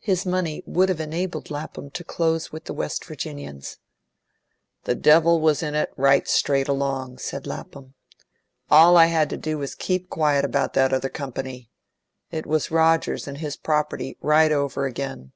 [0.00, 3.78] His money would have enabled Lapham to close with the West Virginians.
[4.82, 7.94] "The devil was in it, right straight along," said Lapham.
[8.68, 11.70] "All I had to do was to keep quiet about that other company.
[12.32, 15.30] It was Rogers and his property right over again.